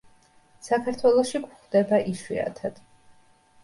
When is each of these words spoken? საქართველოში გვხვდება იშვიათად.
საქართველოში 0.67 1.43
გვხვდება 1.45 2.03
იშვიათად. 2.17 2.85